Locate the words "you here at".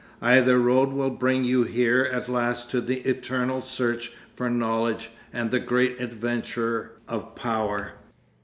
1.43-2.27